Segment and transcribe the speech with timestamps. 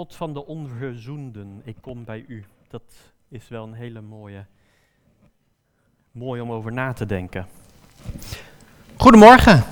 [0.00, 2.44] God van de onverzoenden, ik kom bij u.
[2.68, 2.82] Dat
[3.28, 4.44] is wel een hele mooie,
[6.12, 7.46] mooi om over na te denken.
[8.96, 9.64] Goedemorgen.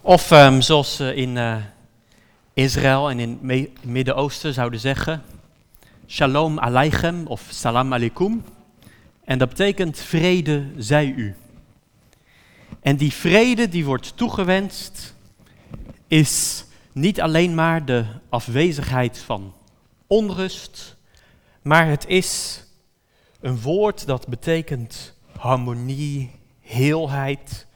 [0.00, 1.56] Of ehm, zoals ze in eh,
[2.52, 5.22] Israël en in het Midden-Oosten zouden zeggen,
[6.06, 8.44] Shalom Aleichem of Salam Aleikum.
[9.24, 11.34] En dat betekent vrede zij u.
[12.80, 15.14] En die vrede die wordt toegewenst
[16.06, 16.64] is
[16.94, 19.54] niet alleen maar de afwezigheid van
[20.06, 20.96] onrust,
[21.62, 22.62] maar het is
[23.40, 26.30] een woord dat betekent harmonie,
[26.60, 27.66] heelheid,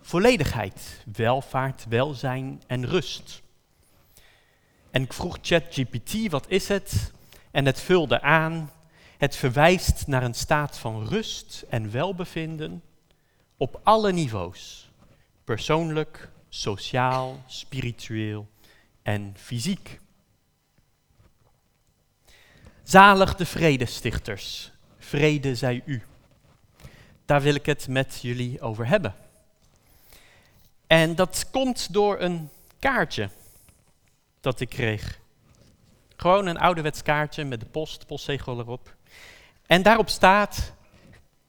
[0.00, 3.42] volledigheid, welvaart, welzijn en rust.
[4.90, 7.12] En ik vroeg ChatGPT, wat is het?
[7.50, 8.70] En het vulde aan,
[9.18, 12.82] het verwijst naar een staat van rust en welbevinden
[13.56, 14.90] op alle niveaus.
[15.44, 18.48] Persoonlijk, sociaal, spiritueel
[19.08, 20.00] en fysiek.
[22.82, 26.02] Zalig de vredestichters, vrede zij u.
[27.24, 29.14] Daar wil ik het met jullie over hebben.
[30.86, 33.30] En dat komt door een kaartje
[34.40, 35.18] dat ik kreeg.
[36.16, 38.96] Gewoon een ouderwets kaartje met de post, postzegel erop.
[39.66, 40.72] En daarop staat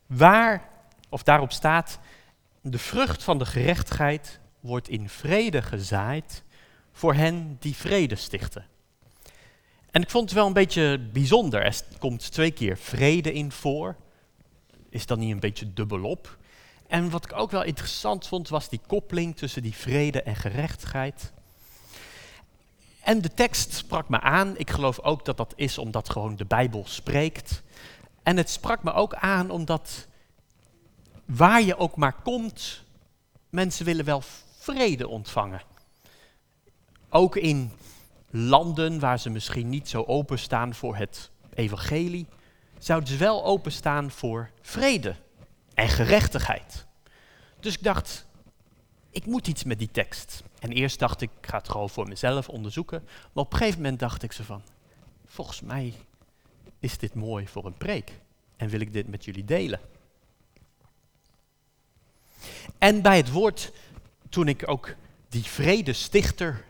[0.05, 0.69] waar,
[1.09, 1.99] of daarop staat,
[2.61, 6.43] de vrucht van de gerechtigheid wordt in vrede gezaaid
[7.00, 8.66] voor hen die vrede stichten.
[9.92, 11.64] En ik vond het wel een beetje bijzonder.
[11.64, 13.95] Er komt twee keer vrede in voor.
[14.89, 16.38] Is dat niet een beetje dubbelop?
[16.88, 21.31] En wat ik ook wel interessant vond, was die koppeling tussen die vrede en gerechtigheid.
[23.03, 24.58] En de tekst sprak me aan.
[24.58, 27.64] Ik geloof ook dat dat is omdat gewoon de Bijbel spreekt.
[28.23, 30.08] En het sprak me ook aan omdat
[31.25, 32.83] waar je ook maar komt,
[33.50, 34.22] mensen willen wel
[34.58, 35.61] vrede ontvangen.
[37.09, 37.71] Ook in
[38.29, 42.27] landen waar ze misschien niet zo openstaan voor het evangelie,
[42.79, 45.15] zouden ze wel openstaan voor vrede
[45.73, 46.86] en gerechtigheid.
[47.59, 48.25] Dus ik dacht,
[49.09, 50.43] ik moet iets met die tekst.
[50.59, 53.02] En eerst dacht ik, ik ga het gewoon voor mezelf onderzoeken.
[53.33, 54.61] Maar op een gegeven moment dacht ik ze van,
[55.26, 55.93] volgens mij
[56.80, 58.11] is dit mooi voor een preek.
[58.58, 59.80] En wil ik dit met jullie delen.
[62.77, 63.71] En bij het woord,
[64.30, 64.95] toen ik ook
[65.30, 66.65] die vredestichter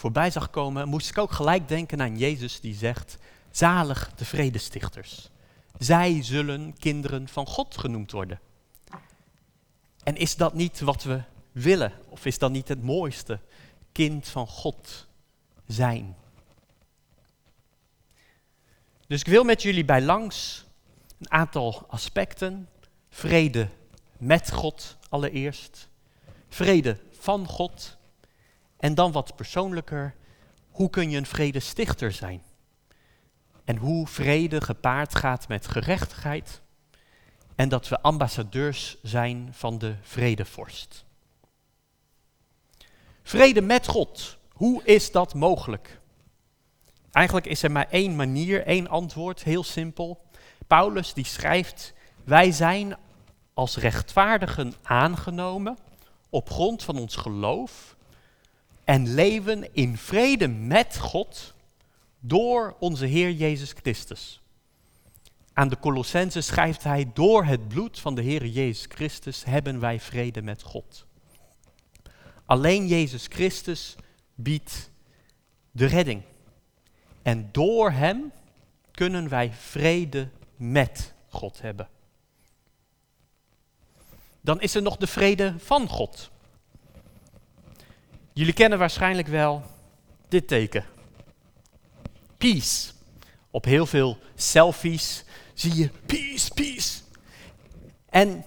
[0.00, 3.18] voorbij zag komen, moest ik ook gelijk denken aan Jezus die zegt,
[3.50, 5.30] zalig de vredestichters.
[5.78, 8.40] Zij zullen kinderen van God genoemd worden.
[10.02, 11.22] En is dat niet wat we
[11.52, 11.92] willen?
[12.08, 13.40] Of is dat niet het mooiste?
[13.92, 15.06] Kind van God
[15.66, 16.16] zijn.
[19.06, 20.64] Dus ik wil met jullie bij langs
[21.18, 22.68] een aantal aspecten.
[23.08, 23.68] Vrede
[24.18, 25.88] met God allereerst.
[26.48, 27.98] Vrede van God.
[28.80, 30.14] En dan wat persoonlijker,
[30.70, 32.42] hoe kun je een vredestichter zijn?
[33.64, 36.60] En hoe vrede gepaard gaat met gerechtigheid.
[37.54, 41.04] En dat we ambassadeurs zijn van de vredevorst.
[43.22, 44.38] Vrede met God.
[44.52, 46.00] Hoe is dat mogelijk?
[47.12, 50.22] Eigenlijk is er maar één manier, één antwoord, heel simpel.
[50.66, 52.96] Paulus die schrijft, wij zijn
[53.54, 55.78] als rechtvaardigen aangenomen
[56.28, 57.96] op grond van ons geloof
[58.90, 61.54] en leven in vrede met God
[62.20, 64.40] door onze Heer Jezus Christus.
[65.52, 70.00] Aan de Colossense schrijft hij, door het bloed van de Heer Jezus Christus hebben wij
[70.00, 71.06] vrede met God.
[72.44, 73.96] Alleen Jezus Christus
[74.34, 74.90] biedt
[75.70, 76.22] de redding.
[77.22, 78.32] En door Hem
[78.90, 81.88] kunnen wij vrede met God hebben.
[84.40, 86.30] Dan is er nog de vrede van God.
[88.40, 89.62] Jullie kennen waarschijnlijk wel
[90.28, 90.84] dit teken.
[92.38, 92.90] Peace.
[93.50, 95.24] Op heel veel selfies
[95.54, 96.98] zie je peace, peace.
[98.10, 98.44] En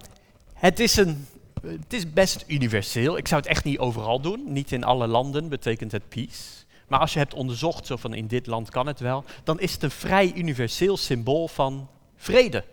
[0.53, 1.27] het is, een,
[1.61, 3.17] het is best universeel.
[3.17, 4.53] Ik zou het echt niet overal doen.
[4.53, 6.65] Niet in alle landen betekent het peace.
[6.87, 9.73] Maar als je hebt onderzocht, zo van in dit land kan het wel, dan is
[9.73, 12.63] het een vrij universeel symbool van vrede.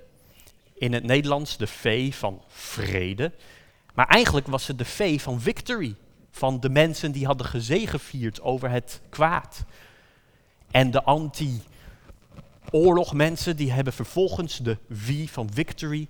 [0.75, 3.32] In het Nederlands de V van vrede.
[3.94, 5.94] Maar eigenlijk was het de V van victory.
[6.31, 9.65] Van de mensen die hadden gezegevierd over het kwaad.
[10.71, 16.09] En de anti-oorlogmensen die hebben vervolgens de V van victory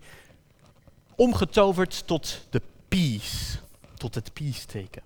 [1.14, 3.58] omgetoverd tot de peace.
[3.94, 5.02] Tot het peace-teken.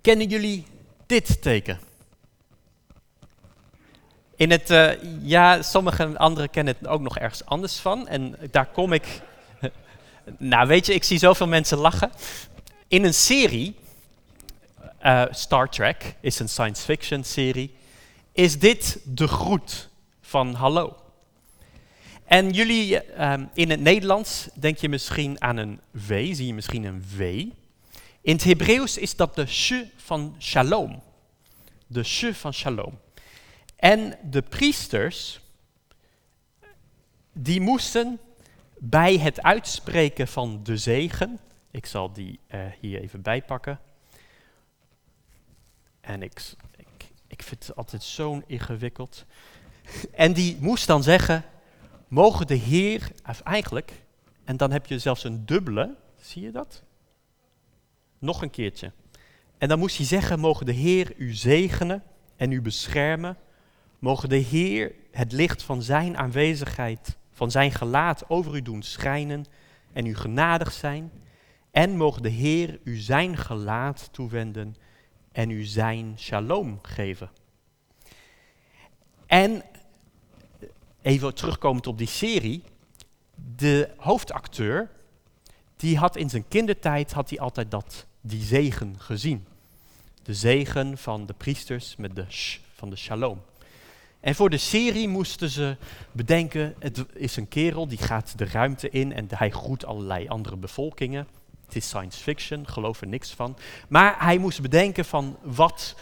[0.00, 0.66] Kennen jullie
[1.06, 1.78] dit teken?
[4.36, 4.90] In het, uh,
[5.22, 8.08] ja, sommige anderen kennen het ook nog ergens anders van.
[8.08, 9.20] En daar kom ik.
[10.38, 12.10] Nou, weet je, ik zie zoveel mensen lachen.
[12.88, 13.74] In een serie
[14.98, 17.74] eh, Star Trek is een science fiction serie,
[18.32, 19.88] is dit de groet
[20.20, 20.96] van hallo.
[22.24, 26.84] En jullie, ehm, in het Nederlands denk je misschien aan een V, zie je misschien
[26.84, 27.44] een V.
[28.20, 31.02] In het Hebreeuws is dat de sh van shalom.
[31.86, 32.98] De sh van shalom.
[33.76, 35.40] En de priesters,
[37.32, 38.20] die moesten
[38.88, 41.38] bij het uitspreken van de zegen,
[41.70, 43.80] ik zal die uh, hier even bijpakken.
[46.00, 49.24] En ik, ik, ik vind het altijd zo ingewikkeld.
[50.12, 51.44] En die moest dan zeggen,
[52.08, 53.10] mogen de Heer,
[53.44, 53.92] eigenlijk,
[54.44, 56.82] en dan heb je zelfs een dubbele, zie je dat?
[58.18, 58.92] Nog een keertje.
[59.58, 62.02] En dan moest hij zeggen, mogen de Heer u zegenen
[62.36, 63.36] en u beschermen.
[63.98, 69.44] Mogen de Heer het licht van zijn aanwezigheid, van zijn gelaat over u doen schijnen
[69.92, 71.10] en u genadig zijn.
[71.70, 74.76] En mogen de Heer u zijn gelaat toewenden
[75.32, 77.30] en u zijn shalom geven.
[79.26, 79.62] En
[81.02, 82.62] even terugkomend op die serie,
[83.56, 84.90] de hoofdacteur,
[85.76, 89.46] die had in zijn kindertijd had hij altijd dat, die zegen gezien.
[90.22, 93.42] De zegen van de priesters met de sh van de shalom.
[94.24, 95.76] En voor de serie moesten ze
[96.12, 100.56] bedenken, het is een kerel die gaat de ruimte in en hij groet allerlei andere
[100.56, 101.26] bevolkingen.
[101.64, 103.56] Het is science fiction, geloof er niks van.
[103.88, 105.96] Maar hij moest bedenken van wat,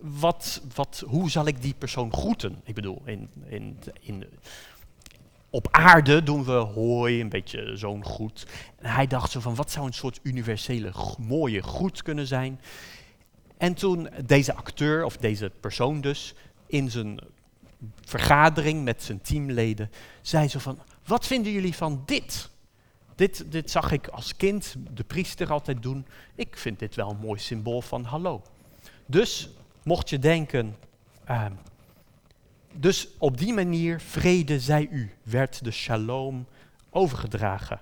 [0.00, 2.60] wat, wat, hoe zal ik die persoon groeten?
[2.64, 4.24] Ik bedoel, in, in, in,
[5.50, 8.46] op aarde doen we hoi, een beetje zo'n groet.
[8.78, 12.60] En hij dacht zo van, wat zou een soort universele mooie groet kunnen zijn?
[13.58, 16.34] En toen deze acteur, of deze persoon dus,
[16.66, 17.20] in zijn
[18.00, 19.90] vergadering met zijn teamleden,
[20.20, 22.50] zei zo van, wat vinden jullie van dit?
[23.14, 26.06] Dit, dit zag ik als kind de priester altijd doen.
[26.34, 28.42] Ik vind dit wel een mooi symbool van hallo.
[29.06, 29.48] Dus
[29.82, 30.76] mocht je denken,
[31.30, 31.46] uh,
[32.72, 36.46] dus op die manier, vrede zij u, werd de shalom
[36.90, 37.80] overgedragen.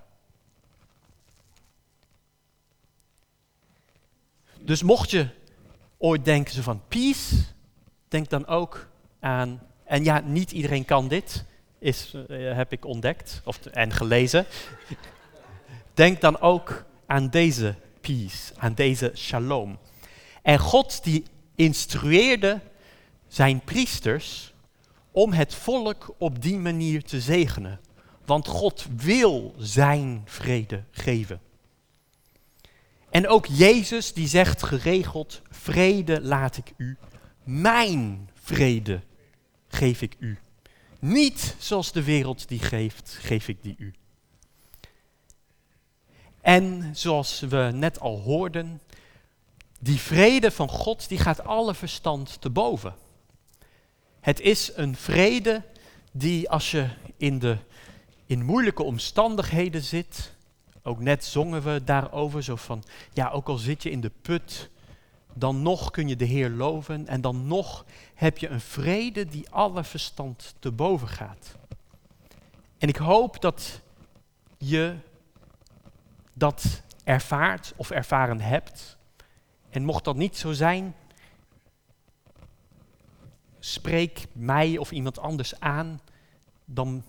[4.61, 5.29] Dus mocht je
[5.97, 7.35] ooit denken van peace,
[8.07, 8.89] denk dan ook
[9.19, 11.45] aan, en ja, niet iedereen kan dit,
[11.79, 14.45] is, uh, heb ik ontdekt of, en gelezen.
[15.93, 19.77] Denk dan ook aan deze peace, aan deze shalom.
[20.41, 21.23] En God die
[21.55, 22.59] instrueerde
[23.27, 24.53] zijn priesters
[25.11, 27.79] om het volk op die manier te zegenen.
[28.25, 31.39] Want God wil zijn vrede geven.
[33.09, 36.97] En ook Jezus die zegt geregeld, vrede laat ik u,
[37.43, 39.01] mijn vrede
[39.77, 40.37] geef ik u.
[40.99, 43.93] Niet zoals de wereld die geeft, geef ik die u.
[46.41, 48.81] En zoals we net al hoorden,
[49.79, 52.95] die vrede van God die gaat alle verstand te boven.
[54.19, 55.63] Het is een vrede
[56.11, 57.57] die als je in, de,
[58.25, 60.33] in moeilijke omstandigheden zit,
[60.83, 62.83] ook net zongen we daarover zo van,
[63.13, 64.69] ja ook al zit je in de put,
[65.39, 69.49] dan nog kun je de Heer loven en dan nog heb je een vrede die
[69.49, 71.55] alle verstand te boven gaat.
[72.77, 73.81] En ik hoop dat
[74.57, 74.95] je
[76.33, 78.97] dat ervaart of ervaren hebt.
[79.69, 80.95] En mocht dat niet zo zijn,
[83.59, 86.01] spreek mij of iemand anders aan,
[86.65, 87.03] dan,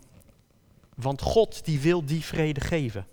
[0.95, 3.07] want God die wil die vrede geven.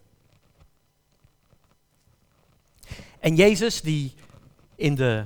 [3.19, 4.13] En Jezus die
[4.75, 5.25] in de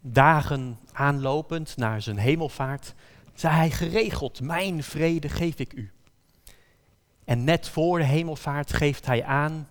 [0.00, 2.94] dagen aanlopend naar zijn hemelvaart,
[3.34, 5.90] zei hij geregeld, mijn vrede geef ik u.
[7.24, 9.68] En net voor de hemelvaart geeft hij aan,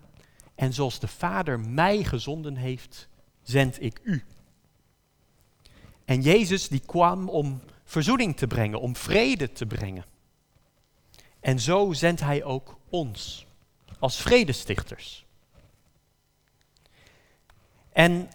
[0.56, 3.08] en zoals de Vader mij gezonden heeft,
[3.42, 4.24] zend ik u.
[6.06, 10.06] En Jezus die kwam om verzoening te brengen, om vrede te brengen.
[11.40, 13.46] En zo zendt hij ook ons
[14.00, 15.26] als vredestichters.
[17.94, 18.30] En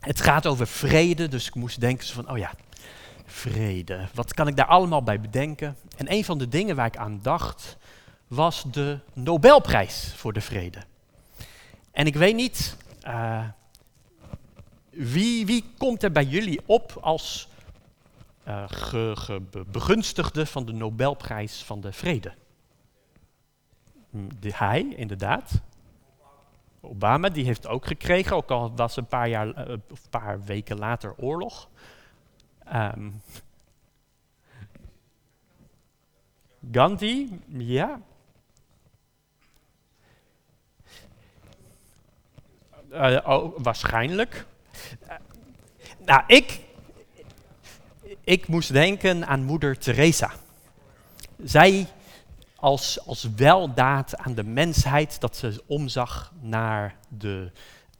[0.00, 2.52] het gaat over vrede, dus ik moest denken van, oh ja,
[3.26, 4.08] vrede.
[4.14, 5.76] Wat kan ik daar allemaal bij bedenken?
[5.96, 7.76] En een van de dingen waar ik aan dacht,
[8.26, 10.78] was de Nobelprijs voor de vrede.
[11.90, 13.44] En ik weet niet, uh,
[14.90, 17.48] wie, wie komt er bij jullie op als
[18.48, 18.64] uh,
[19.66, 22.32] begunstigde van de Nobelprijs van de vrede?
[24.10, 25.50] Hm, de, hij, inderdaad.
[26.80, 31.14] Obama, die heeft ook gekregen, ook al was een paar, jaar, een paar weken later
[31.16, 31.68] oorlog.
[32.74, 33.22] Um,
[36.72, 38.00] Gandhi, ja.
[42.92, 44.46] Uh, oh, waarschijnlijk.
[45.02, 45.14] Uh,
[45.98, 46.60] nou, ik,
[48.24, 50.30] ik moest denken aan moeder Teresa.
[51.42, 51.86] Zij
[52.60, 57.50] als, als weldaad aan de mensheid dat ze omzag naar de,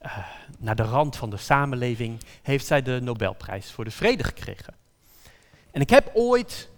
[0.03, 0.19] uh,
[0.59, 4.75] naar de rand van de samenleving, heeft zij de Nobelprijs voor de Vrede gekregen.
[5.71, 6.69] En ik heb ooit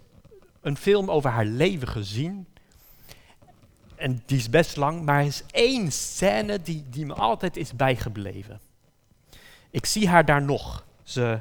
[0.61, 2.47] een film over haar leven gezien.
[3.95, 7.75] En die is best lang, maar er is één scène die, die me altijd is
[7.75, 8.59] bijgebleven.
[9.69, 10.85] Ik zie haar daar nog.
[11.03, 11.39] Ze,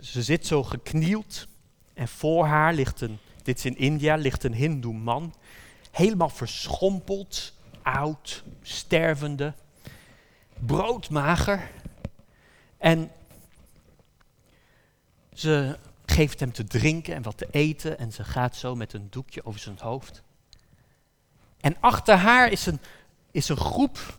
[0.00, 1.46] ze zit zo geknield
[1.94, 5.34] en voor haar ligt een, dit is in India, ligt een hindoe man.
[5.90, 9.54] Helemaal verschrompeld, oud, stervende,
[10.58, 11.70] broodmager.
[12.78, 13.10] En
[15.32, 19.06] ze geeft hem te drinken en wat te eten en ze gaat zo met een
[19.10, 20.22] doekje over zijn hoofd.
[21.60, 22.80] En achter haar is een,
[23.30, 24.18] is een groep,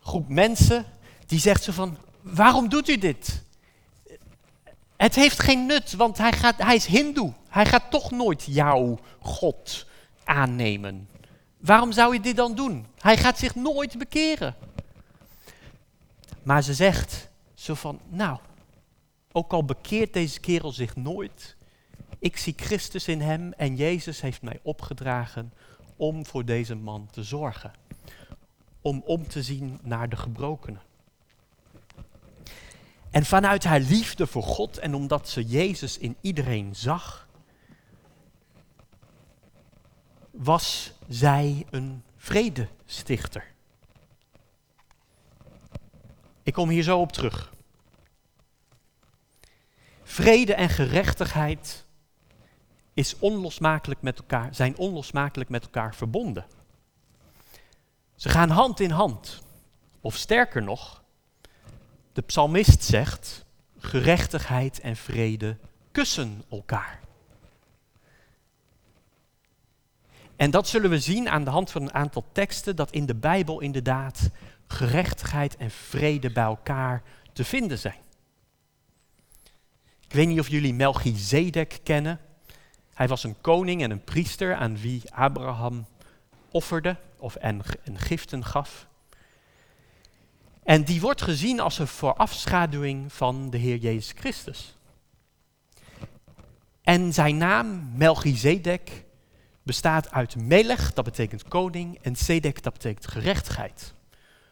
[0.00, 0.84] groep mensen
[1.26, 3.42] die zegt zo van, waarom doet u dit?
[4.96, 7.32] Het heeft geen nut, want hij, gaat, hij is hindoe.
[7.54, 9.86] Hij gaat toch nooit jouw God
[10.24, 11.08] aannemen.
[11.56, 12.86] Waarom zou je dit dan doen?
[12.98, 14.54] Hij gaat zich nooit bekeren.
[16.42, 18.38] Maar ze zegt zo van, nou,
[19.32, 21.56] ook al bekeert deze kerel zich nooit,
[22.18, 25.52] ik zie Christus in hem en Jezus heeft mij opgedragen
[25.96, 27.72] om voor deze man te zorgen.
[28.80, 30.82] Om om te zien naar de gebrokenen.
[33.10, 37.23] En vanuit haar liefde voor God en omdat ze Jezus in iedereen zag,
[40.36, 43.52] was zij een vredestichter.
[46.42, 47.52] Ik kom hier zo op terug.
[50.02, 51.84] Vrede en gerechtigheid
[52.94, 56.46] is onlosmakelijk met elkaar, zijn onlosmakelijk met elkaar verbonden.
[58.14, 59.42] Ze gaan hand in hand.
[60.00, 61.02] Of sterker nog,
[62.12, 63.44] de psalmist zegt,
[63.78, 65.56] gerechtigheid en vrede
[65.92, 67.03] kussen elkaar.
[70.36, 73.14] En dat zullen we zien aan de hand van een aantal teksten, dat in de
[73.14, 74.30] Bijbel inderdaad
[74.66, 78.02] gerechtigheid en vrede bij elkaar te vinden zijn.
[80.00, 82.20] Ik weet niet of jullie Melchizedek kennen.
[82.94, 85.86] Hij was een koning en een priester aan wie Abraham
[86.50, 88.86] offerde of en, en giften gaf.
[90.62, 94.76] En die wordt gezien als een voorafschaduwing van de Heer Jezus Christus.
[96.82, 99.04] En zijn naam, Melchizedek,
[99.64, 103.94] bestaat uit Melech, dat betekent koning, en Zedek, dat betekent gerechtigheid.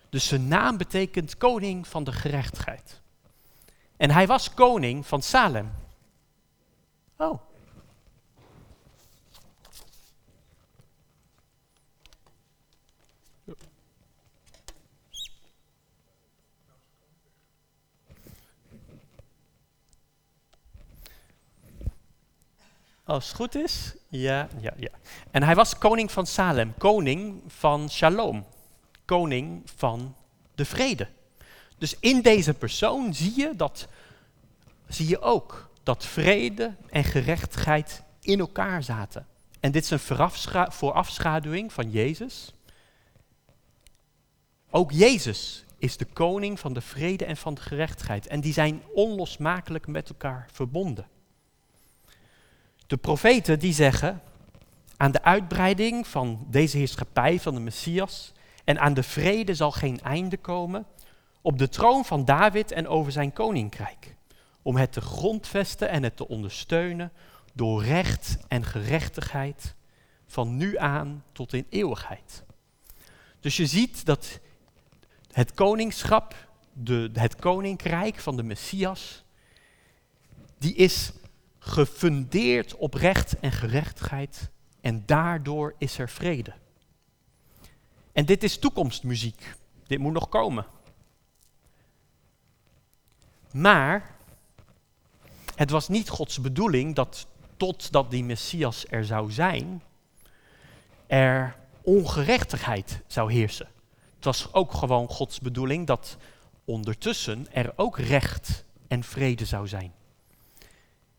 [0.09, 3.01] Dus zijn naam betekent koning van de gerechtigheid.
[3.97, 5.71] En hij was koning van Salem.
[7.17, 7.52] Oh.
[23.05, 24.91] Als het goed is, ja, ja, ja.
[25.31, 28.47] En hij was koning van Salem, koning van Shalom,
[29.05, 30.17] koning van
[30.55, 31.09] de vrede.
[31.79, 33.89] Dus in deze persoon zie je, dat,
[34.89, 39.27] zie je ook dat vrede en gerechtigheid in elkaar zaten.
[39.61, 40.31] En dit is een
[40.71, 42.53] voorafschaduwing van Jezus.
[44.71, 48.27] Ook Jezus is de koning van de vrede en van de gerechtigheid.
[48.27, 51.07] En die zijn onlosmakelijk met elkaar verbonden.
[52.93, 54.23] De profeten die zeggen,
[54.97, 58.33] aan de uitbreiding van deze heerschappij van de Messias
[58.65, 60.87] en aan de vrede zal geen einde komen
[61.41, 64.17] op de troon van David en over zijn koninkrijk,
[64.63, 67.13] om het te grondvesten en het te ondersteunen
[67.53, 69.75] door recht en gerechtigheid
[70.27, 72.45] van nu aan tot in eeuwigheid.
[73.41, 74.41] Dus je ziet dat
[75.33, 76.35] het koningschap,
[76.73, 79.25] de, het koninkrijk van de Messias,
[80.59, 81.13] die is
[81.65, 84.51] gefundeerd op recht en gerechtigheid
[84.81, 86.53] en daardoor is er vrede.
[88.13, 89.55] En dit is toekomstmuziek.
[89.87, 90.67] Dit moet nog komen.
[93.53, 94.17] Maar
[95.55, 97.27] het was niet Gods bedoeling dat
[97.57, 99.83] totdat die Messias er zou zijn,
[101.07, 103.69] er ongerechtigheid zou heersen.
[104.15, 106.17] Het was ook gewoon Gods bedoeling dat
[106.65, 109.93] ondertussen er ook recht en vrede zou zijn.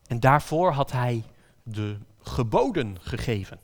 [0.08, 1.24] En daarvoor had hij
[1.64, 3.60] de geboden gegeven.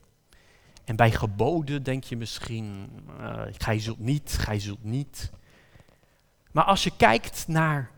[0.83, 5.31] En bij geboden denk je misschien, uh, gij zult niet, gij zult niet.
[6.51, 7.91] Maar als je kijkt naar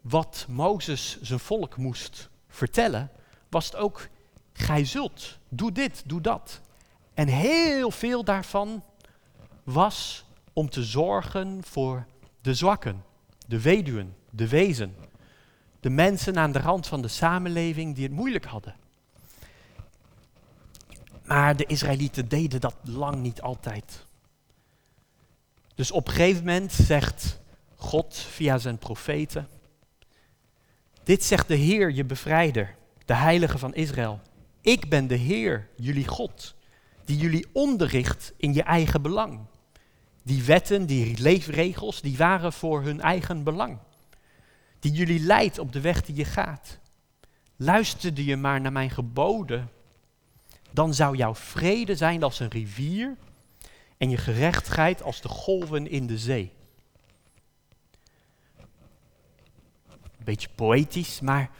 [0.00, 3.10] wat Mozes zijn volk moest vertellen,
[3.48, 4.08] was het ook,
[4.52, 6.60] gij zult, doe dit, doe dat.
[7.14, 8.84] En heel veel daarvan
[9.64, 12.06] was om te zorgen voor
[12.40, 13.04] de zwakken,
[13.46, 14.94] de weduwen, de wezen,
[15.80, 18.74] de mensen aan de rand van de samenleving die het moeilijk hadden.
[21.24, 24.06] Maar de Israëlieten deden dat lang niet altijd.
[25.74, 27.40] Dus op een gegeven moment zegt
[27.76, 29.48] God via zijn profeten,
[31.04, 34.20] dit zegt de Heer, je bevrijder, de Heilige van Israël.
[34.60, 36.54] Ik ben de Heer, jullie God,
[37.04, 39.40] die jullie onderricht in je eigen belang.
[40.22, 43.78] Die wetten, die leefregels, die waren voor hun eigen belang.
[44.80, 46.78] Die jullie leidt op de weg die je gaat.
[47.56, 49.70] Luisterde je maar naar mijn geboden,
[50.70, 53.16] dan zou jouw vrede zijn als een rivier
[53.96, 56.52] en je gerechtigheid als de golven in de zee.
[60.24, 61.50] Beetje poëtisch, maar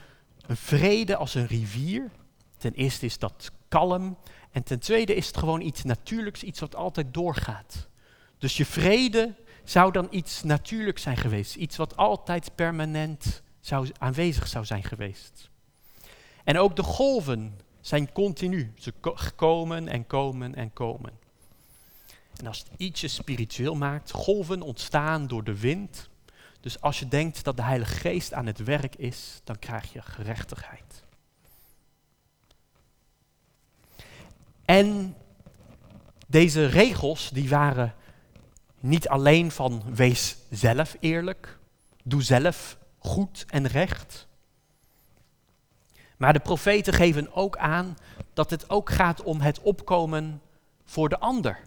[0.46, 2.10] een vrede als een rivier.
[2.56, 4.16] Ten eerste is dat kalm
[4.50, 7.88] en ten tweede is het gewoon iets natuurlijks, iets wat altijd doorgaat.
[8.38, 9.34] Dus je vrede
[9.70, 15.50] zou dan iets natuurlijks zijn geweest, iets wat altijd permanent zou, aanwezig zou zijn geweest.
[16.44, 18.72] En ook de golven zijn continu.
[18.78, 18.92] Ze
[19.36, 21.12] komen en komen en komen.
[22.36, 26.08] En als het ietsje spiritueel maakt, golven ontstaan door de wind.
[26.60, 30.02] Dus als je denkt dat de Heilige Geest aan het werk is, dan krijg je
[30.02, 31.04] gerechtigheid.
[34.64, 35.16] En
[36.26, 37.94] deze regels die waren
[38.80, 41.58] niet alleen van wees zelf eerlijk,
[42.02, 44.28] doe zelf goed en recht.
[46.16, 47.96] Maar de profeten geven ook aan
[48.32, 50.42] dat het ook gaat om het opkomen
[50.84, 51.58] voor de ander.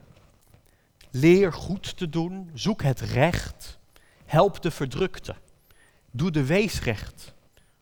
[1.12, 3.80] Leer goed te doen, zoek het recht,
[4.26, 5.36] help de verdrukte,
[6.12, 7.34] doe de weesrecht,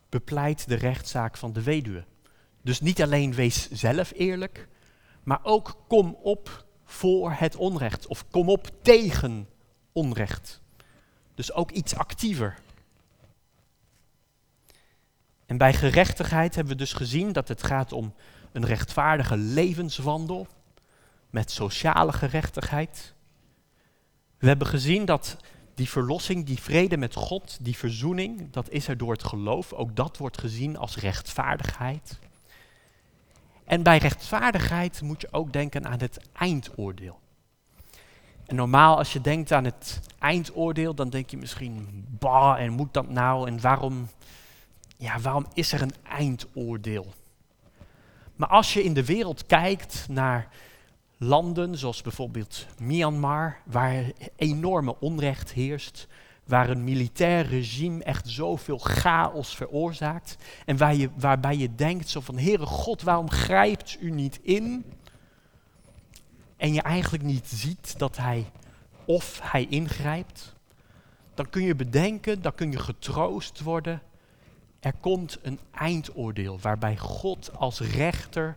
[0.08, 2.04] bepleit de rechtszaak van de weduwe.
[2.62, 4.68] Dus niet alleen wees zelf eerlijk,
[5.22, 9.48] maar ook kom op voor het onrecht of kom op tegen
[9.92, 10.60] onrecht.
[11.34, 12.58] Dus ook iets actiever.
[15.46, 18.14] En bij gerechtigheid hebben we dus gezien dat het gaat om
[18.52, 20.46] een rechtvaardige levenswandel
[21.30, 23.14] met sociale gerechtigheid.
[24.38, 25.36] We hebben gezien dat
[25.74, 29.72] die verlossing, die vrede met God, die verzoening, dat is er door het geloof.
[29.72, 32.18] Ook dat wordt gezien als rechtvaardigheid.
[33.72, 37.20] En bij rechtvaardigheid moet je ook denken aan het eindoordeel.
[38.46, 42.94] En normaal als je denkt aan het eindoordeel, dan denk je misschien, bah, en moet
[42.94, 44.08] dat nou, en waarom,
[44.96, 47.06] ja, waarom is er een eindoordeel?
[48.36, 50.48] Maar als je in de wereld kijkt naar
[51.16, 54.04] landen zoals bijvoorbeeld Myanmar, waar
[54.36, 56.06] enorme onrecht heerst,
[56.44, 62.20] waar een militair regime echt zoveel chaos veroorzaakt en waar je, waarbij je denkt zo
[62.20, 64.84] van, Heere God, waarom grijpt u niet in?
[66.56, 68.50] En je eigenlijk niet ziet dat hij
[69.04, 70.54] of hij ingrijpt,
[71.34, 74.02] dan kun je bedenken, dan kun je getroost worden.
[74.80, 78.56] Er komt een eindoordeel waarbij God als rechter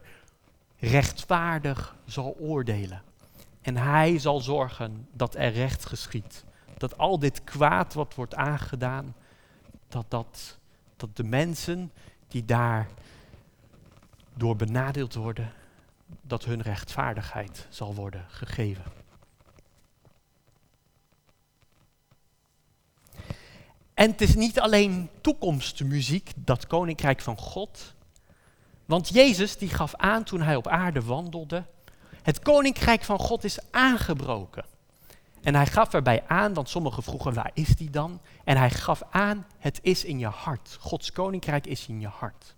[0.79, 3.01] rechtvaardig zal oordelen.
[3.61, 6.45] En hij zal zorgen dat er recht geschiet.
[6.77, 9.15] Dat al dit kwaad wat wordt aangedaan,
[9.87, 10.57] dat, dat,
[10.95, 11.91] dat de mensen
[12.27, 12.87] die daar
[14.33, 15.53] door benadeeld worden,
[16.21, 18.83] dat hun rechtvaardigheid zal worden gegeven.
[23.93, 27.93] En het is niet alleen toekomstmuziek, dat koninkrijk van God.
[28.85, 31.65] Want Jezus die gaf aan toen hij op aarde wandelde,
[32.21, 34.65] het koninkrijk van God is aangebroken.
[35.45, 38.21] En hij gaf erbij aan, want sommigen vroegen waar is die dan?
[38.43, 40.77] En hij gaf aan, het is in je hart.
[40.79, 42.55] Gods koninkrijk is in je hart.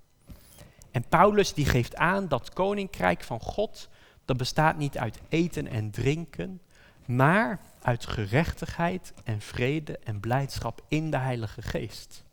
[0.91, 3.89] En Paulus die geeft aan dat koninkrijk van God,
[4.25, 6.61] dat bestaat niet uit eten en drinken,
[7.05, 12.23] maar uit gerechtigheid en vrede en blijdschap in de Heilige Geest.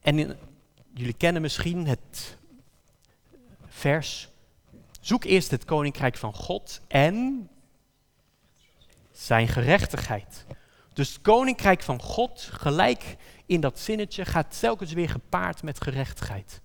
[0.00, 0.38] En
[0.94, 2.36] jullie kennen misschien het
[3.66, 4.28] vers,
[5.00, 7.48] zoek eerst het koninkrijk van God en
[9.18, 10.44] zijn gerechtigheid.
[10.92, 16.60] Dus het koninkrijk van God, gelijk in dat zinnetje, gaat telkens weer gepaard met gerechtigheid.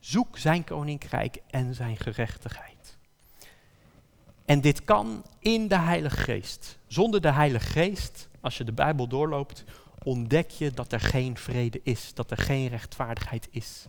[0.00, 2.98] Zoek zijn koninkrijk en zijn gerechtigheid.
[4.44, 6.78] En dit kan in de Heilige Geest.
[6.86, 9.64] Zonder de Heilige Geest, als je de Bijbel doorloopt,
[10.02, 13.86] ontdek je dat er geen vrede is, dat er geen rechtvaardigheid is.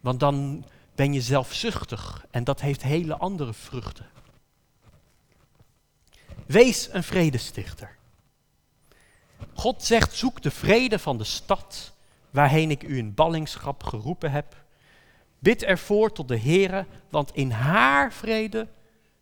[0.00, 4.06] Want dan ben je zelfzuchtig en dat heeft hele andere vruchten.
[6.46, 7.96] Wees een vredestichter.
[9.54, 11.92] God zegt, zoek de vrede van de stad
[12.30, 14.56] waarheen ik u in ballingschap geroepen heb.
[15.38, 18.68] Bid ervoor tot de Heere, want in haar vrede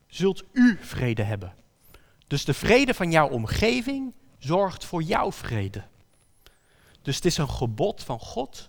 [0.07, 1.55] zult u vrede hebben.
[2.27, 5.83] Dus de vrede van jouw omgeving zorgt voor jouw vrede.
[7.03, 8.69] Dus het is een gebod van God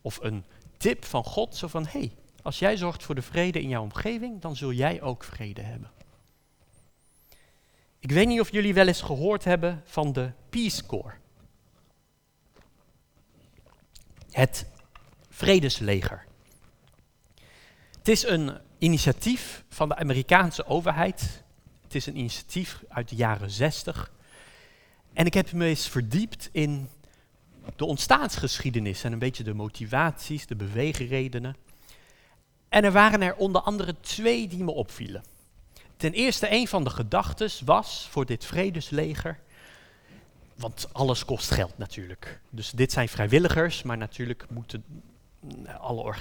[0.00, 0.44] of een
[0.76, 3.82] tip van God, zo van hé, hey, als jij zorgt voor de vrede in jouw
[3.82, 5.90] omgeving, dan zul jij ook vrede hebben.
[8.00, 11.14] Ik weet niet of jullie wel eens gehoord hebben van de Peace Corps.
[14.30, 14.66] Het
[15.28, 16.26] Vredesleger.
[17.98, 21.42] Het is een initiatief van de Amerikaanse overheid.
[21.82, 24.12] Het is een initiatief uit de jaren 60.
[25.12, 26.88] En ik heb me eens verdiept in
[27.76, 31.56] de ontstaansgeschiedenis en een beetje de motivaties, de beweegredenen.
[32.68, 35.24] En er waren er onder andere twee die me opvielen.
[36.00, 39.38] Ten eerste, een van de gedachten was voor dit vredesleger,
[40.54, 42.40] want alles kost geld natuurlijk.
[42.50, 44.84] Dus dit zijn vrijwilligers, maar natuurlijk moeten
[45.78, 46.14] alle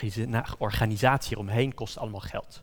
[0.58, 2.62] organisatie eromheen kost allemaal geld.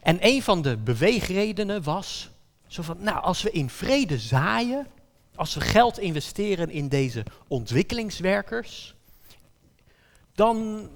[0.00, 2.30] En een van de beweegredenen was,
[2.66, 4.86] zo van, nou, als we in vrede zaaien,
[5.34, 8.94] als we geld investeren in deze ontwikkelingswerkers,
[10.34, 10.88] dan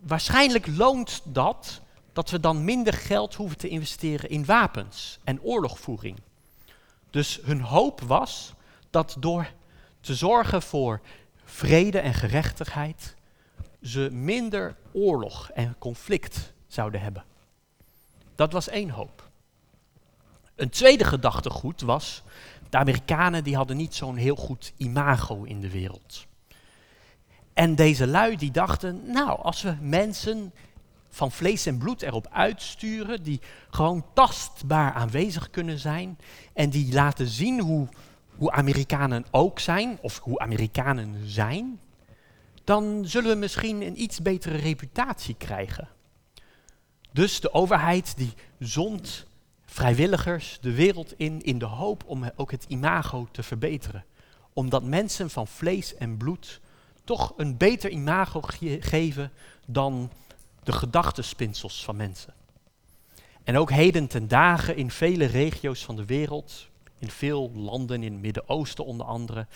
[0.00, 1.80] waarschijnlijk loont dat
[2.12, 6.20] dat we dan minder geld hoeven te investeren in wapens en oorlogvoering.
[7.10, 8.54] Dus hun hoop was
[8.90, 9.50] dat door
[10.00, 11.00] te zorgen voor
[11.44, 13.14] vrede en gerechtigheid
[13.82, 17.24] ze minder oorlog en conflict zouden hebben.
[18.34, 19.28] Dat was één hoop.
[20.54, 22.22] Een tweede gedachtegoed was,
[22.70, 26.26] de Amerikanen die hadden niet zo'n heel goed imago in de wereld.
[27.52, 30.52] En deze lui die dachten, nou, als we mensen
[31.10, 36.18] van vlees en bloed erop uitsturen, die gewoon tastbaar aanwezig kunnen zijn
[36.52, 37.88] en die laten zien hoe,
[38.36, 41.80] hoe Amerikanen ook zijn, of hoe Amerikanen zijn,
[42.64, 45.88] dan zullen we misschien een iets betere reputatie krijgen.
[47.12, 49.26] Dus de overheid die zond
[49.64, 54.04] vrijwilligers de wereld in in de hoop om ook het imago te verbeteren.
[54.52, 56.60] Omdat mensen van vlees en bloed
[57.04, 58.40] toch een beter imago
[58.80, 59.32] geven
[59.66, 60.10] dan
[60.62, 62.34] de gedachtenspinsels van mensen.
[63.44, 66.68] En ook heden ten dagen in vele regio's van de wereld,
[66.98, 69.46] in veel landen in het Midden-Oosten onder andere,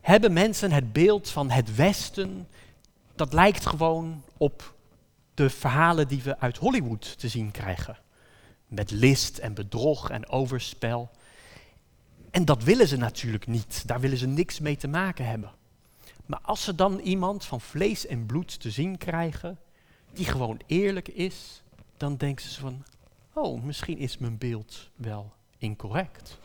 [0.00, 2.48] hebben mensen het beeld van het Westen,
[3.14, 4.74] dat lijkt gewoon op
[5.34, 7.98] de verhalen die we uit Hollywood te zien krijgen.
[8.66, 11.10] Met list en bedrog en overspel.
[12.30, 15.50] En dat willen ze natuurlijk niet, daar willen ze niks mee te maken hebben.
[16.26, 19.58] Maar als ze dan iemand van vlees en bloed te zien krijgen,
[20.18, 21.62] die gewoon eerlijk is,
[21.96, 22.84] dan denken ze van,
[23.32, 26.38] oh, misschien is mijn beeld wel incorrect.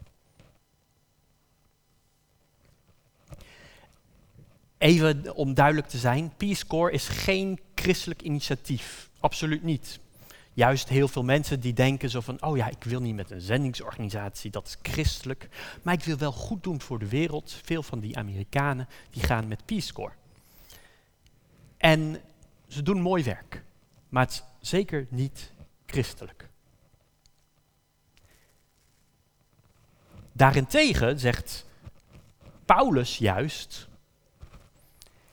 [4.77, 9.09] Even om duidelijk te zijn, Peace Corps is geen christelijk initiatief.
[9.19, 9.99] Absoluut niet.
[10.53, 13.41] Juist heel veel mensen die denken zo van, oh ja, ik wil niet met een
[13.41, 15.49] zendingsorganisatie, dat is christelijk,
[15.81, 17.59] maar ik wil wel goed doen voor de wereld.
[17.63, 20.15] Veel van die Amerikanen, die gaan met Peace Corps.
[21.77, 22.21] En
[22.73, 23.63] ze doen mooi werk,
[24.09, 25.51] maar het is zeker niet
[25.85, 26.49] christelijk.
[30.31, 31.65] Daarentegen zegt
[32.65, 33.87] Paulus juist,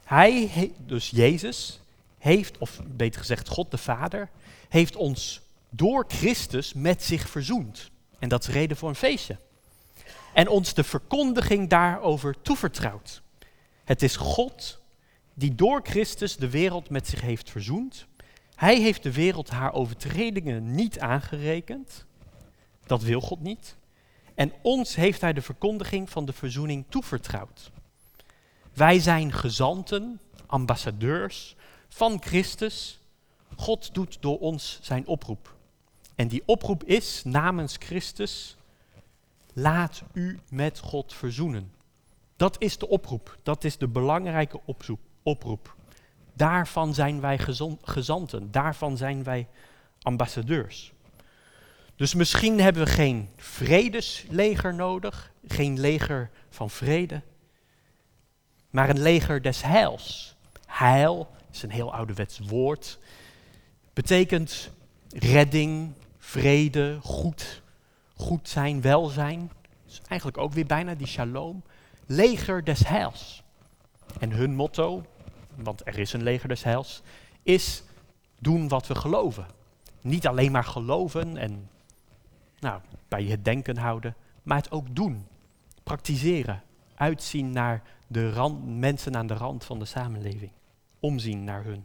[0.04, 1.80] hij, dus Jezus,
[2.18, 4.30] heeft, of beter gezegd God de Vader,
[4.68, 7.90] heeft ons door Christus met zich verzoend.
[8.18, 9.38] En dat is reden voor een feestje.
[10.34, 13.22] En ons de verkondiging daarover toevertrouwd.
[13.84, 14.79] Het is God
[15.40, 18.06] die door Christus de wereld met zich heeft verzoend.
[18.54, 22.04] Hij heeft de wereld haar overtredingen niet aangerekend.
[22.86, 23.76] Dat wil God niet.
[24.34, 27.70] En ons heeft hij de verkondiging van de verzoening toevertrouwd.
[28.72, 31.56] Wij zijn gezanten, ambassadeurs
[31.88, 32.98] van Christus.
[33.56, 35.56] God doet door ons zijn oproep.
[36.14, 38.56] En die oproep is namens Christus,
[39.52, 41.72] laat u met God verzoenen.
[42.36, 45.00] Dat is de oproep, dat is de belangrijke oproep.
[46.32, 47.38] Daarvan zijn wij
[47.82, 49.48] gezanten, daarvan zijn wij
[50.02, 50.92] ambassadeurs.
[51.96, 57.22] Dus misschien hebben we geen vredesleger nodig, geen leger van vrede,
[58.70, 60.36] maar een leger des heils.
[60.66, 62.98] Heil is een heel ouderwets woord.
[63.92, 64.70] Betekent
[65.08, 67.62] redding, vrede, goed,
[68.14, 69.50] goed zijn, welzijn.
[69.86, 71.62] Dus eigenlijk ook weer bijna die shalom.
[72.06, 73.42] Leger des heils.
[74.18, 75.04] En hun motto,
[75.54, 77.02] want er is een leger des heils,
[77.42, 77.82] is
[78.38, 79.46] doen wat we geloven.
[80.00, 81.68] Niet alleen maar geloven en
[82.58, 85.26] nou, bij het denken houden, maar het ook doen.
[85.82, 86.62] Praktiseren.
[86.94, 90.50] Uitzien naar de rand, mensen aan de rand van de samenleving.
[91.00, 91.84] Omzien naar hun.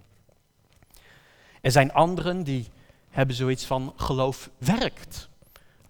[1.62, 2.68] Er zijn anderen die
[3.10, 5.30] hebben zoiets van geloof werkt.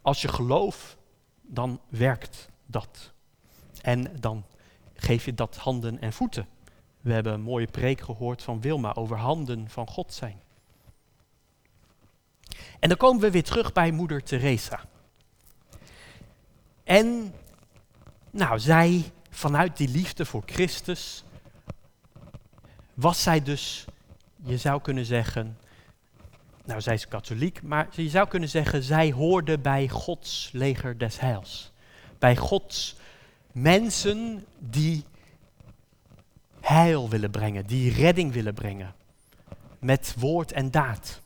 [0.01, 0.97] Als je geloof
[1.41, 3.13] dan werkt dat.
[3.81, 4.45] En dan
[5.05, 6.47] geef je dat handen en voeten.
[7.01, 10.41] We hebben een mooie preek gehoord van Wilma over handen van God zijn.
[12.79, 14.79] En dan komen we weer terug bij moeder Teresa.
[16.83, 17.33] En
[18.31, 21.23] nou, zij, vanuit die liefde voor Christus,
[22.93, 23.85] was zij dus,
[24.43, 25.57] je zou kunnen zeggen,
[26.63, 31.19] nou zij is katholiek, maar je zou kunnen zeggen, zij hoorde bij Gods leger des
[31.19, 31.71] heils.
[32.19, 32.95] Bij Gods
[33.55, 35.05] mensen die
[36.59, 38.95] heil willen brengen, die redding willen brengen.
[39.79, 41.21] Met woord en daad.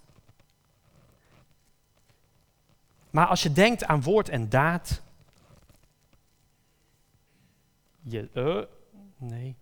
[3.10, 5.02] Maar als je denkt aan woord en daad.
[8.02, 8.64] Je, uh,
[9.18, 9.56] nee.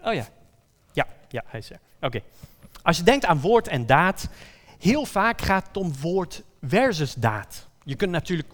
[0.00, 0.28] Oh ja.
[0.92, 1.80] Ja, ja, hij is er.
[2.00, 2.22] Oké.
[2.82, 4.28] Als je denkt aan woord en daad,
[4.78, 7.68] heel vaak gaat het om woord versus daad.
[7.84, 8.48] Je kunt natuurlijk,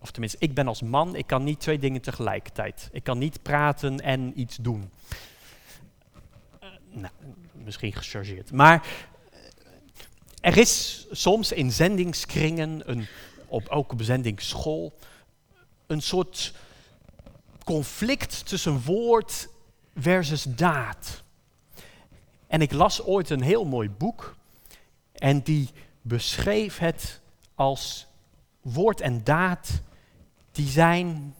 [0.00, 2.88] of tenminste, ik ben als man, ik kan niet twee dingen tegelijkertijd.
[2.92, 4.90] Ik kan niet praten en iets doen.
[6.62, 7.12] Uh, nou,
[7.52, 8.52] misschien gechargeerd.
[8.52, 8.86] Maar
[10.40, 13.06] er is soms in zendingskringen, een,
[13.46, 14.98] op, ook op zendingsschool,
[15.86, 16.54] een soort
[17.64, 19.48] conflict tussen woord
[19.96, 21.22] versus daad.
[22.46, 24.36] En ik las ooit een heel mooi boek
[25.12, 25.70] en die
[26.02, 27.20] beschreef het
[27.54, 28.06] als
[28.60, 29.82] woord en daad,
[30.52, 31.34] die zijn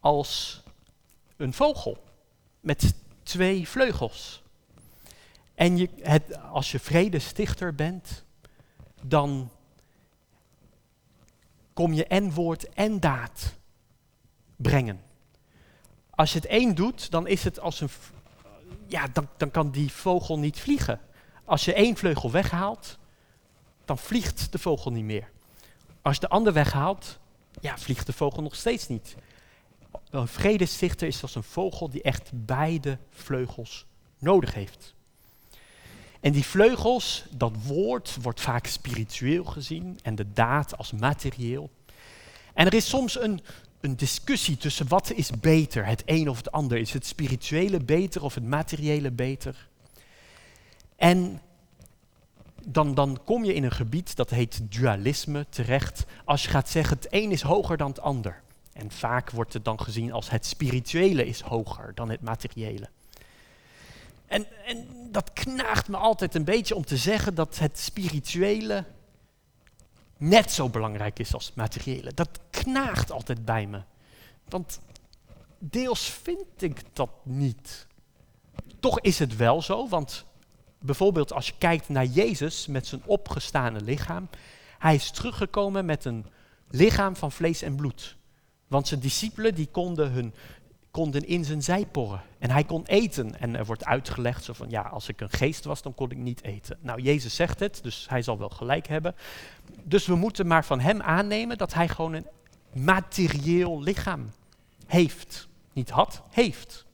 [0.00, 0.62] als
[1.36, 2.02] een vogel
[2.60, 4.42] met twee vleugels.
[5.54, 8.24] En je, het, als je vredestichter bent,
[9.02, 9.50] dan
[11.72, 13.54] kom je en woord en daad
[14.56, 15.00] brengen.
[16.10, 17.90] Als je het één doet, dan is het als een.
[18.86, 21.00] Ja, dan, dan kan die vogel niet vliegen.
[21.44, 22.98] Als je één vleugel weghaalt,
[23.84, 25.30] dan vliegt de vogel niet meer.
[26.08, 27.18] Als je de ander weghaalt,
[27.60, 29.16] ja, vliegt de vogel nog steeds niet.
[30.10, 33.86] Een vredestichter is als een vogel die echt beide vleugels
[34.18, 34.94] nodig heeft.
[36.20, 41.70] En die vleugels, dat woord, wordt vaak spiritueel gezien en de daad als materieel.
[42.54, 43.40] En er is soms een,
[43.80, 46.78] een discussie tussen wat is beter, het een of het ander.
[46.78, 49.68] Is het spirituele beter of het materiële beter?
[50.96, 51.42] En
[52.72, 56.04] dan, dan kom je in een gebied dat heet dualisme terecht.
[56.24, 58.42] Als je gaat zeggen het een is hoger dan het ander.
[58.72, 62.88] En vaak wordt het dan gezien als het spirituele is hoger dan het materiële.
[64.26, 68.84] En, en dat knaagt me altijd een beetje om te zeggen dat het spirituele
[70.16, 72.14] net zo belangrijk is als het materiële.
[72.14, 73.82] Dat knaagt altijd bij me.
[74.48, 74.80] Want
[75.58, 77.86] deels vind ik dat niet.
[78.80, 80.26] Toch is het wel zo, want
[80.78, 84.28] bijvoorbeeld als je kijkt naar Jezus met zijn opgestane lichaam,
[84.78, 86.26] hij is teruggekomen met een
[86.70, 88.16] lichaam van vlees en bloed.
[88.66, 90.34] Want zijn discipelen die konden hun
[90.90, 92.22] konden in zijn zij porren.
[92.38, 93.40] En hij kon eten.
[93.40, 96.16] En er wordt uitgelegd zo van, ja, als ik een geest was, dan kon ik
[96.16, 96.78] niet eten.
[96.80, 99.14] Nou, Jezus zegt het, dus hij zal wel gelijk hebben.
[99.82, 102.26] Dus we moeten maar van hem aannemen dat hij gewoon een
[102.72, 104.30] materieel lichaam
[104.86, 105.48] heeft.
[105.72, 106.86] Niet had, heeft.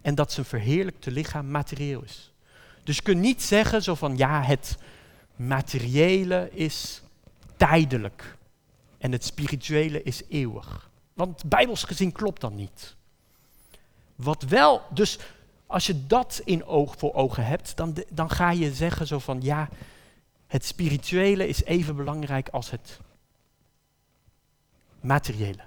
[0.00, 2.29] En dat zijn verheerlijkte lichaam materieel is.
[2.90, 4.78] Dus je kunt niet zeggen zo van, ja, het
[5.36, 7.02] materiële is
[7.56, 8.36] tijdelijk.
[8.98, 10.90] En het spirituele is eeuwig.
[11.14, 12.96] Want bijbels gezien klopt dat niet.
[14.14, 15.18] Wat wel, dus
[15.66, 19.40] als je dat in oog voor ogen hebt, dan, dan ga je zeggen zo van
[19.40, 19.68] ja,
[20.46, 23.00] het spirituele is even belangrijk als het
[25.00, 25.62] materiële.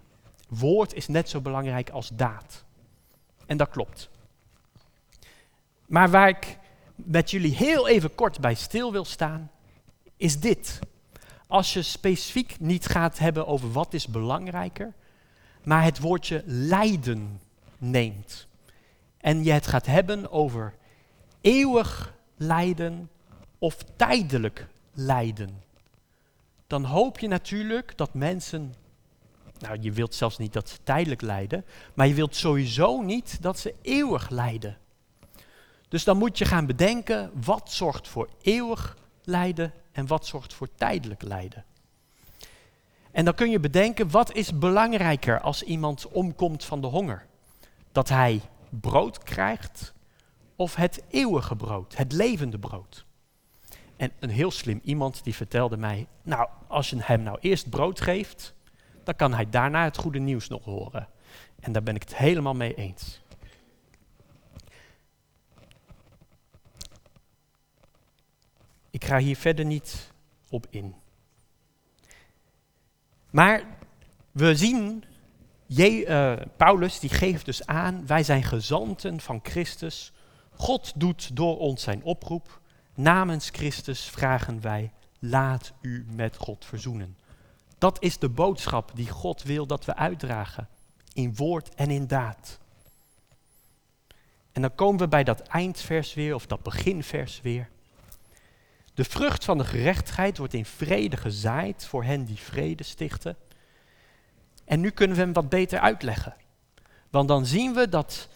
[0.48, 2.64] Woord is net zo belangrijk als daad.
[3.46, 4.10] En dat klopt.
[5.86, 6.62] Maar waar ik
[6.96, 9.52] met jullie heel even kort bij stil wil staan,
[10.18, 10.80] is dit.
[11.48, 14.94] Als je specifiek niet gaat hebben over wat is belangrijker,
[15.64, 17.42] maar het woordje lijden
[17.78, 18.48] neemt.
[19.18, 20.74] En je het gaat hebben over
[21.42, 23.10] eeuwig lijden
[23.58, 25.64] of tijdelijk lijden.
[26.68, 28.74] Dan hoop je natuurlijk dat mensen,
[29.60, 33.60] nou je wilt zelfs niet dat ze tijdelijk lijden, maar je wilt sowieso niet dat
[33.60, 34.78] ze eeuwig lijden.
[35.94, 40.68] Dus dan moet je gaan bedenken wat zorgt voor eeuwig lijden en wat zorgt voor
[40.76, 41.66] tijdelijk lijden.
[43.12, 47.26] En dan kun je bedenken, wat is belangrijker als iemand omkomt van de honger?
[47.92, 49.94] Dat hij brood krijgt
[50.56, 53.06] of het eeuwige brood, het levende brood?
[53.96, 58.02] En een heel slim iemand die vertelde mij, nou, als je hem nou eerst brood
[58.02, 58.54] geeft,
[59.04, 61.08] dan kan hij daarna het goede nieuws nog horen.
[61.60, 63.22] En daar ben ik het helemaal mee eens.
[68.94, 70.12] Ik ga hier verder niet
[70.50, 70.96] op in.
[73.30, 73.64] Maar
[74.32, 75.04] we zien,
[75.66, 80.14] Je, uh, Paulus die geeft dus aan, wij zijn gezanten van Christus.
[80.50, 82.62] God doet door ons zijn oproep.
[82.96, 87.18] Namens Christus vragen wij, laat u met God verzoenen.
[87.78, 90.68] Dat is de boodschap die God wil dat we uitdragen,
[91.14, 92.60] in woord en in daad.
[94.52, 97.72] En dan komen we bij dat eindvers weer, of dat beginvers weer.
[98.94, 103.38] De vrucht van de gerechtigheid wordt in vrede gezaaid voor hen die vrede stichten.
[104.66, 106.36] En nu kunnen we hem wat beter uitleggen.
[107.10, 108.28] Want dan zien we dat,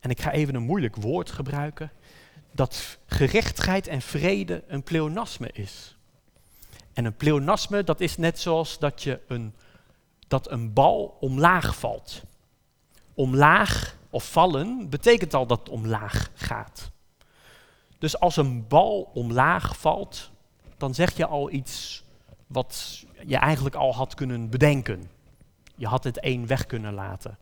[0.00, 1.90] en ik ga even een moeilijk woord gebruiken,
[2.52, 5.96] dat gerechtigheid en vrede een pleonasme is.
[6.92, 9.54] En een pleonasme, dat is net zoals dat, je een,
[10.28, 12.22] dat een bal omlaag valt.
[13.14, 16.90] Omlaag of vallen betekent al dat het omlaag gaat.
[17.98, 20.30] Dus als een bal omlaag valt,
[20.76, 22.04] dan zeg je al iets
[22.46, 25.10] wat je eigenlijk al had kunnen bedenken.
[25.74, 27.38] Je had het één weg kunnen laten.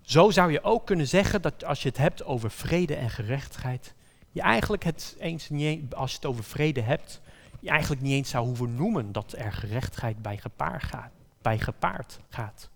[0.00, 3.94] Zo zou je ook kunnen zeggen dat als je het hebt over vrede en gerechtigheid,
[4.30, 7.20] je eigenlijk het eens niet, als je het over vrede hebt,
[7.60, 11.10] je eigenlijk niet eens zou hoeven noemen dat er gerechtigheid bij gepaard gaat.
[11.42, 12.68] Bij gepaard gaat.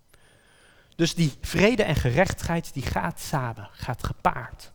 [0.95, 4.71] Dus die vrede en gerechtigheid die gaat samen, gaat gepaard.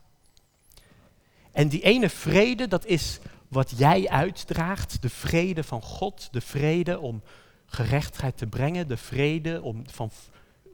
[1.51, 6.99] En die ene vrede, dat is wat jij uitdraagt, de vrede van God, de vrede
[6.99, 7.21] om
[7.65, 10.11] gerechtigheid te brengen, de vrede om van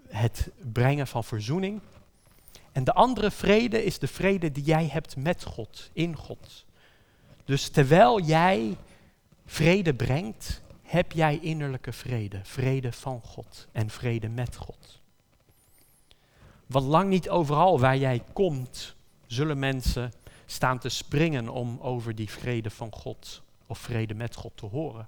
[0.08, 1.82] het brengen van verzoening.
[2.72, 6.66] En de andere vrede is de vrede die jij hebt met God, in God.
[7.46, 8.78] Dus terwijl jij
[9.46, 15.02] vrede brengt, heb jij innerlijke vrede, vrede van God en vrede met God.
[16.66, 20.12] Want lang niet overal waar jij komt, zullen mensen
[20.50, 25.08] staan te springen om over die vrede van God of vrede met God te horen.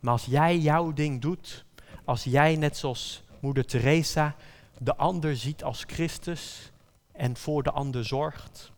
[0.00, 1.64] Maar als jij jouw ding doet,
[2.04, 4.34] als jij net zoals moeder Teresa
[4.78, 6.70] de ander ziet als Christus
[7.12, 8.72] en voor de ander zorgt,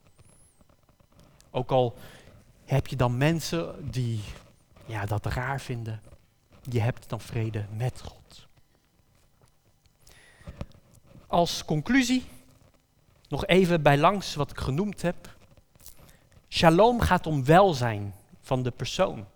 [1.51, 1.97] ook al
[2.65, 4.21] heb je dan mensen die
[4.87, 6.01] ja, dat raar vinden,
[6.63, 8.47] je hebt dan vrede met God.
[11.27, 12.25] Als conclusie
[13.29, 15.37] nog even bij langs wat ik genoemd heb.
[16.49, 19.27] Shalom gaat om welzijn van de persoon.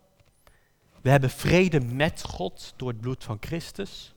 [1.00, 4.14] We hebben vrede met God door het bloed van Christus.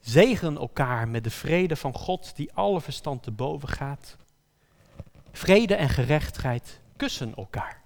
[0.00, 4.16] Zegen elkaar met de vrede van God die alle verstand te boven gaat.
[5.32, 7.82] Vrede en gerechtigheid kussen elkaar.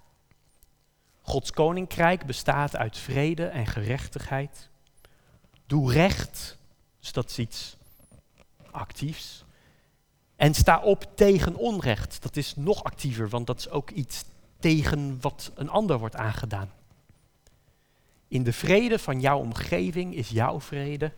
[1.21, 4.69] Gods koninkrijk bestaat uit vrede en gerechtigheid.
[5.65, 6.57] Doe recht,
[6.99, 7.77] dus dat is iets
[8.71, 9.45] actiefs.
[10.37, 12.21] En sta op tegen onrecht.
[12.21, 14.23] Dat is nog actiever, want dat is ook iets
[14.59, 16.71] tegen wat een ander wordt aangedaan.
[18.27, 21.11] In de vrede van jouw omgeving is jouw vrede.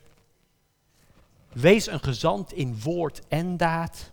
[1.50, 4.12] Wees een gezant in woord en daad.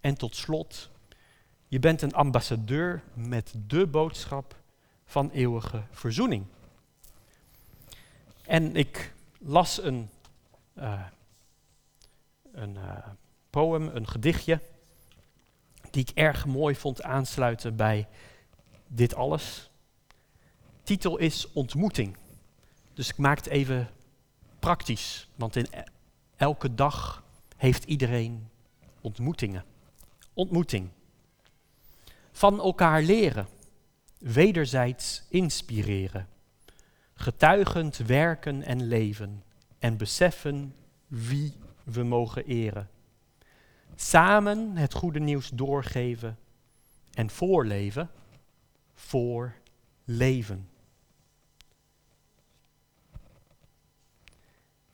[0.00, 0.90] En tot slot,
[1.68, 4.56] je bent een ambassadeur met de boodschap
[5.04, 6.44] van eeuwige verzoening.
[8.42, 10.10] En ik las een,
[10.74, 11.00] uh,
[13.50, 14.60] poem, een gedichtje,
[15.90, 18.08] die ik erg mooi vond aansluiten bij
[18.86, 19.70] dit alles.
[20.82, 22.16] Titel is Ontmoeting.
[22.94, 23.90] Dus ik maak het even
[24.58, 25.82] praktisch, want in e-,
[26.36, 27.22] elke dag
[27.56, 28.48] heeft iedereen
[29.00, 29.64] ontmoetingen.
[30.34, 30.88] Ontmoeting.
[32.32, 33.48] Van elkaar leren,
[34.18, 36.28] wederzijds inspireren,
[37.14, 39.42] getuigend werken en leven
[39.78, 40.74] en beseffen
[41.06, 41.52] wie
[41.84, 42.88] we mogen eren
[44.00, 46.38] samen het goede nieuws doorgeven
[47.12, 48.10] en voorleven
[48.94, 49.54] voor
[50.04, 50.68] leven.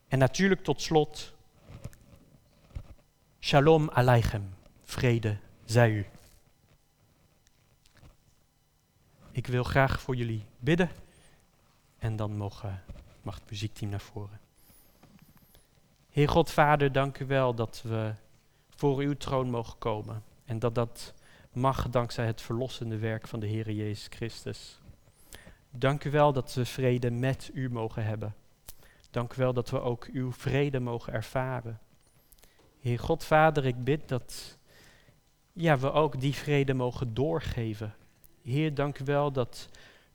[0.09, 1.35] En natuurlijk tot slot,
[3.41, 6.07] Shalom Aleichem, vrede zij u.
[9.31, 10.91] Ik wil graag voor jullie bidden
[11.99, 12.65] en dan mag,
[13.23, 14.41] mag het muziekteam naar voren.
[16.11, 18.15] Heer God Vader, dank u wel dat we
[18.77, 20.23] voor uw troon mogen komen.
[20.45, 21.15] En dat dat
[21.53, 24.81] mag dankzij het verlossende werk van de Heer Jezus Christus.
[25.71, 28.35] Dank u wel dat we vrede met u mogen hebben.
[29.11, 31.81] Dank u wel dat we ook uw vrede mogen ervaren.
[32.81, 34.59] Heer God Vader, ik bid dat
[35.53, 37.95] ja, we ook die vrede mogen doorgeven.
[38.43, 39.69] Heer, dank u wel dat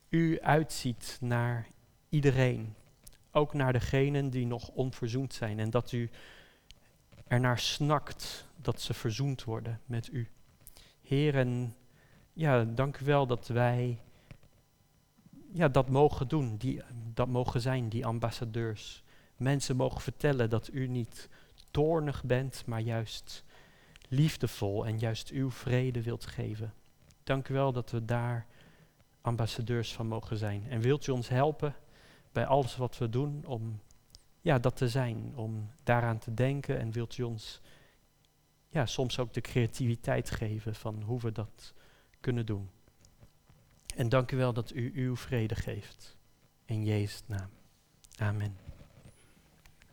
[0.08, 1.66] u uitziet naar
[2.08, 2.74] iedereen.
[3.30, 5.58] Ook naar degenen die nog onverzoend zijn.
[5.58, 6.10] En dat u
[7.26, 10.28] ernaar snakt dat ze verzoend worden met u.
[11.02, 11.74] Heer, en
[12.32, 14.00] ja, dank u wel dat wij
[15.52, 16.82] ja, dat mogen doen, die,
[17.14, 19.02] dat mogen zijn, die ambassadeurs.
[19.36, 21.28] Mensen mogen vertellen dat u niet
[21.70, 23.44] toornig bent, maar juist
[24.08, 26.74] liefdevol en juist uw vrede wilt geven.
[27.22, 28.46] Dank u wel dat we daar
[29.20, 30.66] ambassadeurs van mogen zijn.
[30.68, 31.74] En wilt u ons helpen
[32.32, 33.80] bij alles wat we doen om
[34.40, 37.60] ja, dat te zijn, om daaraan te denken en wilt u ons
[38.72, 41.74] ja, soms ook de creativiteit geven van hoe we dat
[42.20, 42.70] kunnen doen.
[43.96, 46.16] En dank u wel dat u uw vrede geeft.
[46.64, 47.50] In Jezus' naam.
[48.16, 48.61] Amen.